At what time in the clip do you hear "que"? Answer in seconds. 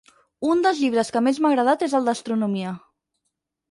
1.17-1.23